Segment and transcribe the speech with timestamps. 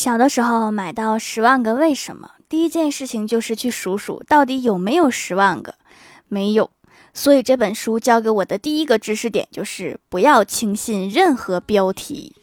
[0.00, 5.74] 小的时候买到《十万个为什么》，第一件事情就是去数数到底有没有十万个，
[6.26, 6.70] 没有。
[7.12, 12.34] 所以这本书教给我的第一个知识点就是不要轻信任何标题。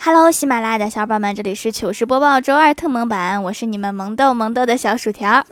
[0.00, 5.46] Hello，喜马拉雅的小伙伴们，这里是糗事播报周二特萌版，我是你们萌豆萌豆的小薯条。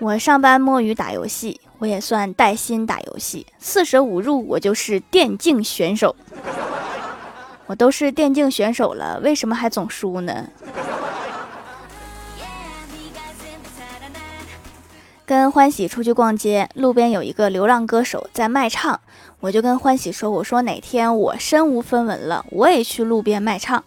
[0.00, 3.46] 我上班摸鱼打游戏，我也算带薪打游戏。
[3.58, 6.14] 四舍五入，我就是电竞选手。
[7.66, 10.48] 我都是电竞选手了，为什么还总输呢？
[15.26, 18.98] 跟欢喜出去逛街，路边有一个流浪歌手在卖唱，
[19.40, 23.82] 我就跟欢喜说：“我说哪天我身无分文了，我也去路边卖唱。”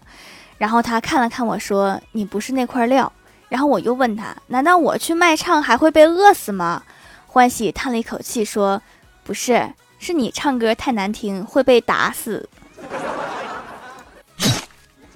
[0.60, 3.12] 然后他看了看我说：“你不是那块料。”
[3.52, 6.84] 然后我又问他：“难道我去卖唱还会被饿死吗？”
[7.28, 8.82] 欢喜叹了一口气说
[9.26, 12.48] ：“不是，是你唱歌太难听，会被打死。”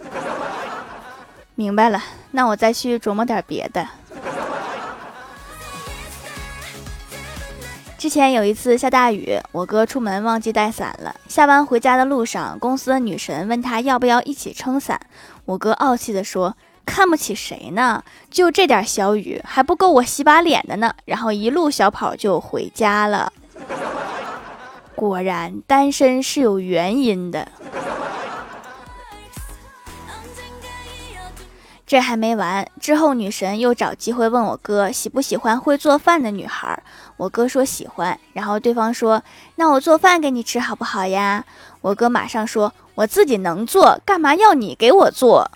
[1.56, 3.88] 明白了，那我再去琢磨点别的。
[7.98, 11.16] 之前有一次下大雨，我哥出门忘记带伞了。
[11.30, 15.00] 下班回家的路上，公司的女神问他要不要一起撑伞，
[15.46, 16.58] 我哥傲气地说。
[16.86, 18.04] 看不起谁呢？
[18.30, 20.94] 就这点小雨还不够我洗把脸的呢。
[21.06, 23.34] 然后一路小跑就回家了。
[24.96, 27.48] 果然单身是有原因的。
[31.88, 36.82] 这还没完，之后女神又找机会问我哥喜不喜欢会做饭的女孩。
[37.16, 38.20] 我哥说喜欢。
[38.34, 39.22] 然后对方说
[39.56, 41.46] ：“那我做饭给你吃好不好呀？”
[41.82, 45.52] 我哥马上说：“我自己能做，干嘛要你给我做？”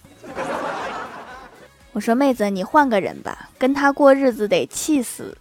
[2.00, 5.38] 我说妹子，你换个人吧，跟他过日子得气死。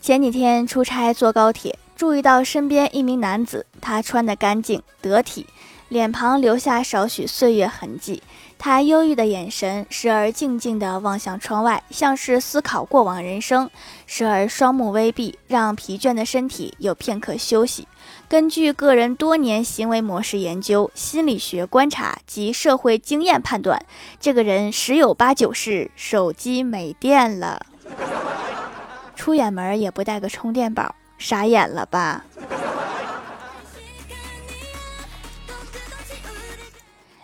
[0.00, 5.48] 前几天出差坐高铁，注意到身边一名男子，他穿得干净得体，
[5.88, 8.22] 脸庞留下少许岁月痕迹。
[8.64, 13.66] 他忧郁的眼神，时而静静地望向窗外，像是思考过往人生；
[14.06, 17.88] 时而双目微闭，让疲倦的身体有片刻休息。
[18.28, 23.84] 根据个人多年行为模式研究、心理学观察及社会经验判断，
[24.20, 27.66] 这个人十有八九是手机没电了，
[29.16, 32.24] 出远门也不带个充电宝，傻眼了吧？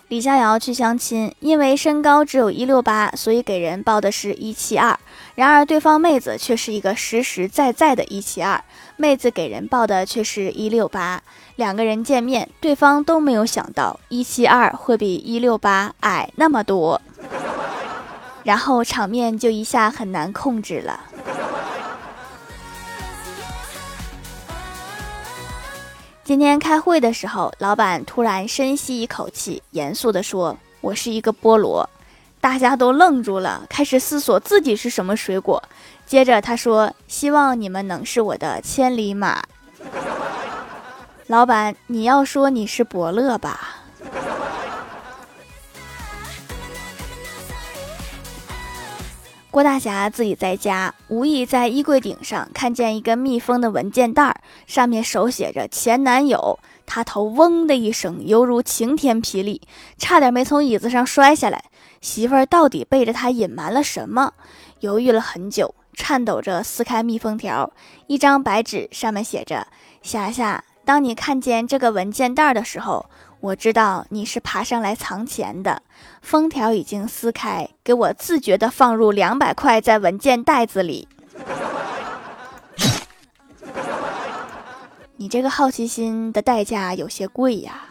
[0.09, 4.99] 李逍遥去相亲，因为身高只有一六八，所以给人报的是一七二。
[5.35, 8.59] 然而对方妹子却是一个实实在在的一七二，
[8.97, 11.23] 妹子给人报的却是一六八。
[11.57, 16.99] 两个人见面，对方都没有想到一七二会比一六八矮那么多，
[18.45, 21.01] 然后场面就一下很难控制了。
[26.29, 31.89] 今天开会的时候，老板突然深吸一口气，严肃地说：“我是一个菠萝。”
[32.39, 35.63] 大家都愣住了，开始思索自己是什么水果。
[36.05, 39.43] 接着他说：“希望你们能是我的千里马。”
[41.29, 43.78] 老板，你要说你是伯乐吧？
[49.51, 59.63] 郭大侠自己在家，无意在衣柜顶上看见一个密封的文件袋，上面手写着“前男友”，他头嗡的一声，犹如晴天霹雳，
[59.97, 61.65] 差点没从椅子上摔下来。
[62.03, 64.35] 媳妇儿到底背着他隐瞒了什么？
[64.81, 67.73] 犹豫了很久，颤抖着撕开密封条，
[68.07, 69.67] 一张白纸上面写着
[70.03, 73.07] ：“霞霞，当你看见这个文件袋的时候。”
[73.41, 75.83] 我知道你是爬上来藏钱的，
[76.21, 81.07] 封条已经撕开，给我自觉的放入两百块在文件袋子里。
[85.17, 87.85] 你这个好奇心的代价有些贵呀。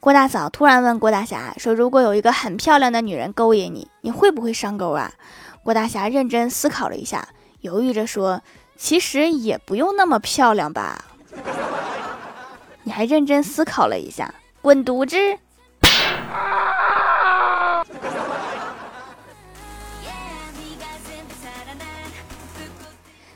[0.00, 5.12] 郭大嫂突然问郭大侠说：“如果有一个很漂亮的女人勾引你，你会不会上钩啊？”
[5.62, 7.28] 郭大侠认真思考了一下，
[7.60, 8.42] 犹豫着说。
[8.76, 11.04] 其实也不用那么漂亮吧？
[12.82, 15.16] 你还认真思考了一下，滚犊子！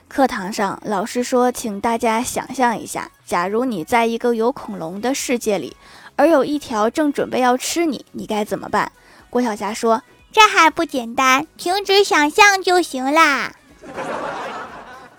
[0.09, 5.77] 课堂上，老师说，请大家想象一下，假如你在一个有恐龙的世界里，
[6.17, 8.91] 而有一条正准备要吃你，你该怎么办？
[9.29, 10.03] 郭晓霞说
[10.33, 13.53] ：“这还不简单，停止想象就行啦。”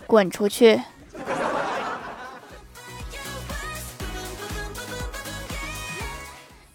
[0.08, 0.82] 滚出去！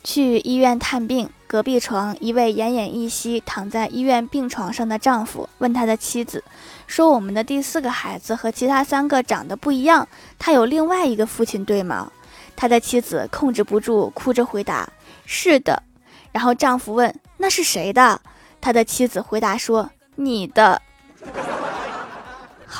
[0.04, 6.44] 去医院探病，隔壁床一位奄奄一息躺在医院病床上的丈夫问他的妻子
[6.86, 10.06] 说：“我们的第四个孩子和其他三个长得不一样，
[10.38, 12.12] 他有另外一个父亲，对吗？”
[12.54, 14.86] 他的妻子控制不住，哭着回答
[15.24, 15.82] ：“是的。”
[16.30, 18.20] 然后丈夫问：“那是谁的？”
[18.60, 20.82] 他的妻子回答说：“你的。”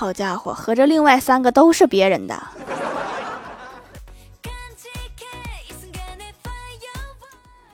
[0.02, 2.42] 好家伙，合着另外三个都是别人的。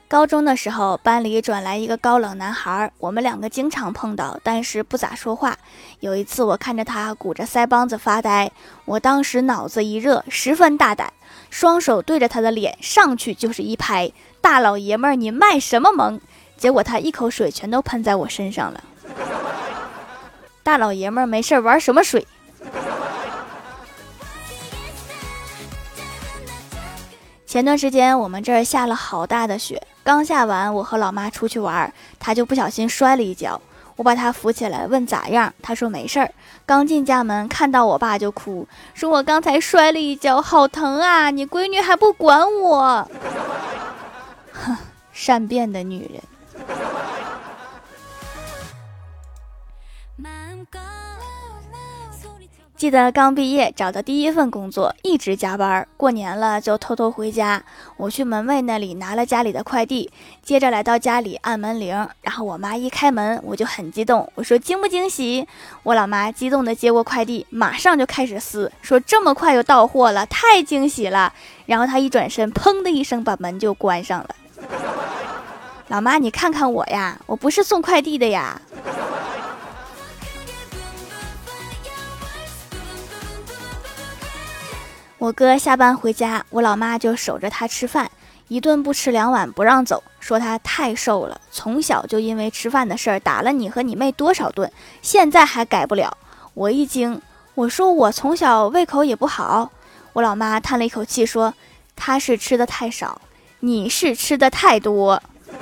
[0.07, 5.57] 高中的时候，班里转来一个高冷男孩，我们两个经常碰到，但是不咋说话。
[6.01, 8.51] 有一次，我看着他鼓着腮帮子发呆，
[8.85, 11.11] 我当时脑子一热，十分大胆，
[11.49, 16.21] 双手对着他的脸上去就是一拍：“大老爷们儿，你卖什么萌？”
[16.55, 18.83] 结果他一口水全都喷在我身上了。
[20.69, 22.27] 大老爷们儿没事玩什么水？
[27.47, 33.59] 前段时间我们这儿下了好大的雪，刚下完，我和老妈出去玩，她就不小心摔了一跤，
[33.95, 35.51] 我把她扶起来，问咋样？
[35.59, 36.31] 她说没事儿。
[36.67, 41.31] 刚进家门，看到我爸就哭，说我刚才摔了一跤，好疼啊！
[41.31, 43.09] 你闺女还不管我，
[44.53, 44.77] 哼，
[45.11, 46.21] 善变的女人。
[52.79, 57.61] 记得刚毕业找的第一份工作，一直加班，过年了就偷偷回家。
[57.97, 60.09] 我去门卫那里拿了家里的快递，
[60.41, 65.45] 接着来到家里按门铃，然后我妈一开门，我就很激动，我说惊不惊喜？
[65.83, 71.33] 我老妈激动的接过快递，马上就开始撕，说这么快就到货了，太惊喜了。
[71.65, 74.29] 然后她一转身，砰的一声把门就关上了。
[75.89, 78.61] 老妈，你看看我呀，我不是送快递的呀。
[85.19, 88.09] 我哥下班回家，我老妈就守着他吃饭，
[88.47, 94.71] 一顿不吃两碗不让走，说他太瘦了，从小就因为吃饭的事儿打了你和你妹多少顿，
[95.01, 96.17] 现在还改不了。
[96.53, 97.21] 我一惊，
[97.53, 99.69] 我说我从小胃口也不好。
[100.13, 101.53] 我老妈叹了一口气说
[101.97, 103.21] ：“他是吃的太少，
[103.59, 105.21] 你是吃的太多。”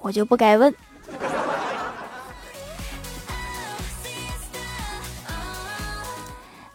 [0.00, 0.74] 我就不该问。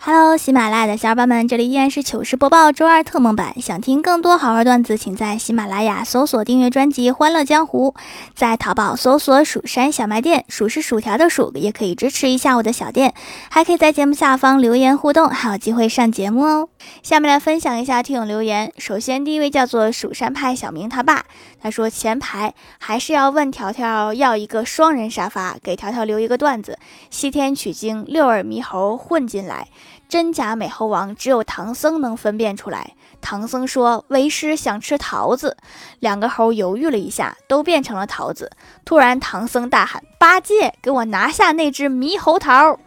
[0.04, 3.62] Hello，喜马拉雅的小伙伴们，这里依然是糗事播报周二特蒙版。
[3.62, 7.94] 想听更多好玩段子，请在喜马拉雅搜索订阅专辑《欢乐江湖》，
[8.34, 13.14] 在淘宝搜索“蜀山小卖店”，数是薯条的数，也可以支持一下我的小店。
[13.52, 16.70] 还可以在节目下方留言互动，还有机会上节目哦。
[17.04, 18.72] 下面来分享一下听友留言。
[18.78, 21.26] 首先，第一位叫做蜀山派小明他爸，
[21.62, 26.78] 他说前排还是要问条条要一个双人沙发，给条条留一个段子：
[27.10, 29.68] 西天取经，六耳猕猴混进来。
[30.08, 32.96] 真假美猴王只有唐僧能分辨出来。
[33.22, 35.56] 唐僧说：“为师想吃桃子。”
[36.02, 38.52] 两个猴犹豫了一下，都变成了桃子。
[38.84, 42.78] 突然，唐僧大喊：“八戒，给我拿下那只猕猴桃！”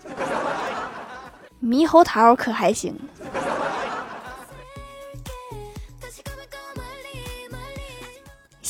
[1.64, 2.94] 猕猴桃可还行。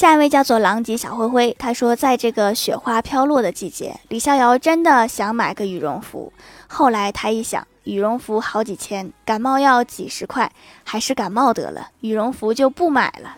[0.05, 6.31] 下一位叫做狼藉小灰灰，他说：“在这个雪花飘落的季节，李逍遥真的想买个羽绒服。
[6.67, 10.53] 后来他一想。”羽绒服好几千，感冒药几十块，
[10.85, 13.37] 还是感冒得了，羽绒服就不买了。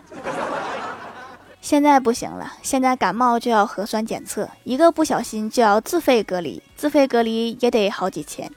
[1.61, 8.51] 现在不行了，现在感冒就要核酸检测，一个不小心就要自费隔离，自费隔离也得好几千。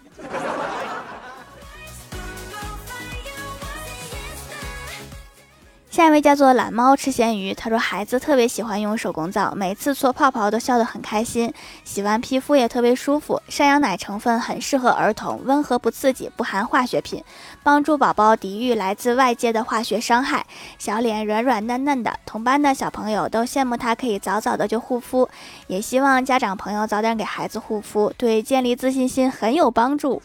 [5.90, 13.42] 下一位叫做懒猫吃咸鱼，他说孩子特别喜欢用手工皂，每次搓泡泡都笑得很开心，洗完皮肤也特别舒服。
[13.48, 17.24] 山羊奶成分很适合儿童，温和不刺激，不含化学品，
[17.64, 20.46] 帮助宝宝抵御来自外界的化学伤害。
[20.78, 25.28] 小脸软软嫩嫩的，同班的小朋友都羡慕他可以早早的就护肤，
[25.66, 30.22] 也希望家长朋友早点给孩子护肤，对建立自信心很有帮助。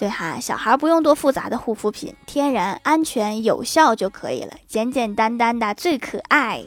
[0.00, 6.64] 对哈，小孩不用多复杂的护肤品，天然、安全、有效就可以了，简简单单的最可爱。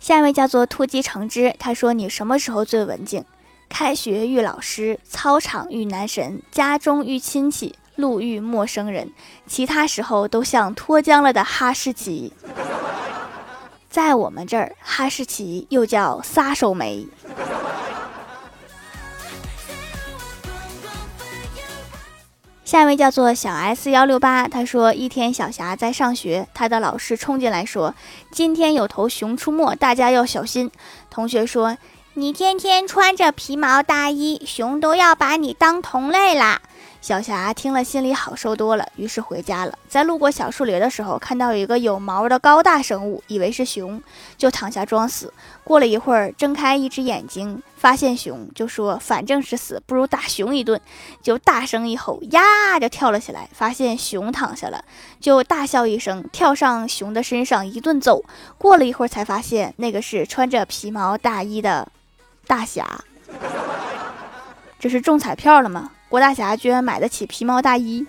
[0.00, 3.26] 下一位叫做突击橙汁，他说：“你什么时候最文静？
[3.68, 9.12] 开学遇老师，操场遇男神，家中遇亲戚，路遇陌生人，
[9.46, 12.32] 其他时候都像脱缰了的哈士奇。
[13.90, 17.06] 在我们这儿，哈士奇又叫撒手梅。”
[22.72, 27.94] 下一位叫做小 S 幺六八，他说一天小霞在上学，他的老师冲进来说
[28.32, 30.70] ：“今天有头熊出没，大家要小心。”
[31.10, 31.76] 同学说
[32.16, 36.62] ：“你天天穿着皮毛大衣，熊都要把你当同类啦。
[37.02, 39.76] 小霞听了，心里好受多了，于是回家了。
[39.88, 44.00] 在路过小树林的时候，看到有一个有毛的高大生物，以为是熊，
[44.38, 45.34] 就躺下装死。
[45.64, 50.80] 过了一会儿，睁开一只眼睛，发现熊，就说：“反正是死，不如打熊一顿。”
[51.20, 53.48] 就大声一吼，呀，就跳了起来。
[53.52, 54.84] 发现熊躺下了，
[55.18, 58.24] 就大笑一声，跳上熊的身上一顿揍。
[58.56, 61.88] 过了一会儿，才发现那个是穿着皮毛大衣的
[62.46, 62.86] 大侠。
[64.78, 65.90] 这是中彩票了吗？
[66.12, 68.06] 郭大侠居然买得起皮毛大衣。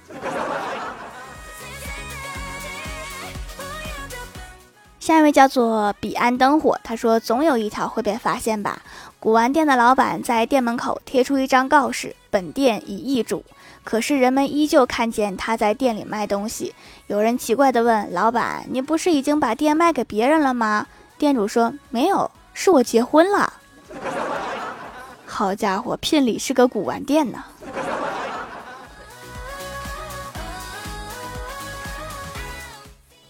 [5.00, 8.82] 下一位叫做彼岸灯火，他说总有一条会被发现吧。
[9.22, 13.46] 古玩店的老板在店门口贴出一张告示：本店已易主。
[13.86, 16.76] 可是人们依旧看见他在店里卖东西。
[17.08, 23.54] 有人奇怪地问老板：“你不是已经把店卖给别人了吗？”店主说：“没有，是我结婚了。
[25.26, 27.42] ”好家伙，聘礼是个古玩店呢。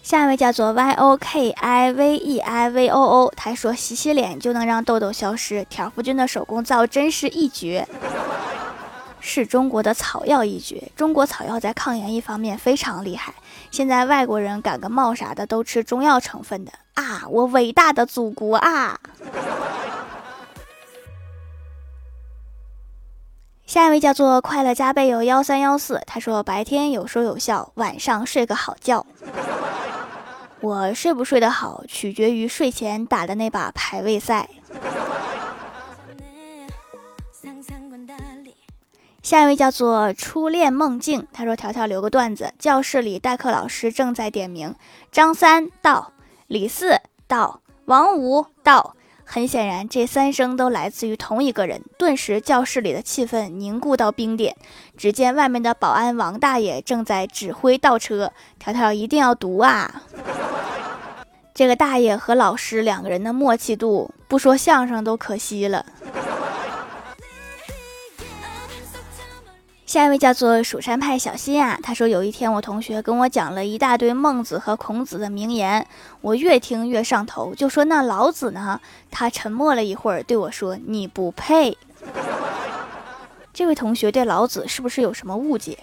[0.04, 7.88] 下一位叫做 Y O K I V E I V O O，他说洗洗脸就能让痘痘消失，挑夫君的手工皂真是一绝，
[9.18, 10.92] 是中国的草药一绝。
[10.94, 13.32] 中国草药在抗炎一方面非常厉害，
[13.70, 17.22] 现在外国人感个冒啥的都吃中药成分的啊！
[17.30, 19.00] 我伟大的祖国啊！
[23.64, 29.06] 下一位叫做快乐加倍有幺三幺四，他说白天有说有笑，晚上睡个好觉。
[30.64, 34.48] 我睡不睡得好，取决于睡前打的那把排位赛。
[39.22, 44.74] 下一位叫做初恋梦境，他说：“条条留个段子，教室里代课老师正在点名，
[45.12, 46.14] 张三到，
[46.46, 48.96] 李四到，王五到。
[49.24, 51.82] 很显然，这三声都来自于同一个人。
[51.98, 54.54] 顿时，教室里的气氛凝固到冰点。
[54.96, 60.02] 只见外面的保安王大爷正在指挥倒车，条条一定要读啊！”
[61.54, 65.86] 这个大爷和老师两个人的默契度，不说相声都可惜了。
[69.94, 75.86] 下一位叫做蜀山派小新啊，他说有一天我同学跟我讲了一大堆孟子和孔子的名言，
[76.20, 78.80] 我越听越上头，就说那老子呢？
[79.08, 81.78] 他沉默了一会儿，对我说：“你不配。”
[83.54, 85.78] 这位同学对老子是不是有什么误解？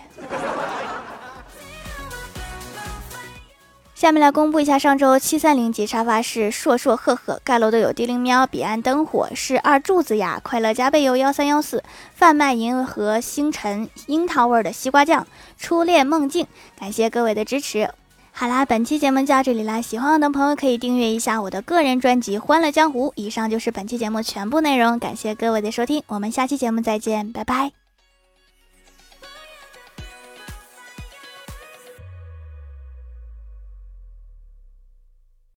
[4.01, 11.83] 下面来公布一下上周七三零级沙发是硕硕赫赫盖楼的有地灵喵彼岸灯火是二柱子呀快乐加倍有幺三幺四
[12.15, 16.47] 贩卖银河星辰樱桃味的西瓜酱初恋梦境
[16.79, 17.91] 感谢各位的支持。
[18.31, 23.09] 好啦，本期节目就到这里啦，喜欢我的朋友可以订阅一下我的个人专辑《欢乐江湖》。
[23.15, 27.80] 以上就是本期节目全部内容，感谢各位的收听，我们下期节目再见，拜拜。